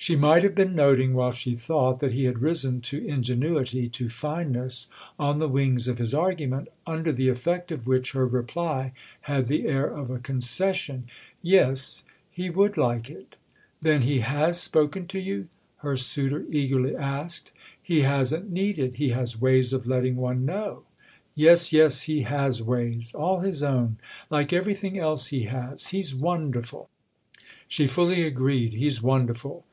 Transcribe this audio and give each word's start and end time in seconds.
She 0.00 0.14
might 0.14 0.44
have 0.44 0.54
been 0.54 0.76
noting, 0.76 1.12
while 1.14 1.32
she 1.32 1.56
thought, 1.56 1.98
that 1.98 2.12
he 2.12 2.22
had 2.22 2.38
risen 2.40 2.80
to 2.82 3.04
ingenuity, 3.04 3.88
to 3.90 4.08
fineness, 4.08 4.86
on 5.18 5.40
the 5.40 5.48
wings 5.48 5.88
of 5.88 5.98
his 5.98 6.14
argument; 6.14 6.68
under 6.86 7.10
the 7.10 7.28
effect 7.28 7.72
of 7.72 7.88
which 7.88 8.12
her 8.12 8.24
reply 8.24 8.92
had 9.22 9.48
the 9.48 9.66
air 9.66 9.86
of 9.88 10.08
a 10.08 10.20
concession. 10.20 11.06
"Yes—he 11.42 12.48
would 12.48 12.76
like 12.76 13.10
it." 13.10 13.34
"Then 13.82 14.02
he 14.02 14.20
has 14.20 14.60
spoken 14.60 15.08
to 15.08 15.18
you?" 15.18 15.48
her 15.78 15.96
suitor 15.96 16.44
eagerly 16.48 16.94
asked. 16.94 17.50
"He 17.82 18.02
hasn't 18.02 18.48
needed—he 18.52 19.08
has 19.08 19.40
ways 19.40 19.72
of 19.72 19.88
letting 19.88 20.14
one 20.14 20.44
know." 20.44 20.84
"Yes, 21.34 21.72
yes, 21.72 22.02
he 22.02 22.22
has 22.22 22.62
ways; 22.62 23.16
all 23.16 23.40
his 23.40 23.64
own—like 23.64 24.52
everything 24.52 24.96
else 24.96 25.26
he 25.26 25.42
has. 25.46 25.88
He's 25.88 26.14
wonderful." 26.14 26.88
She 27.66 27.88
fully 27.88 28.22
agreed. 28.22 28.74
"He's 28.74 29.02
wonderful." 29.02 29.64